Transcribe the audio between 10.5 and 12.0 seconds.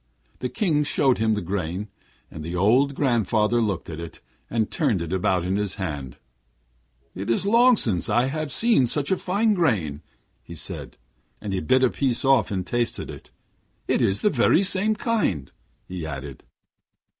said he, and he bit a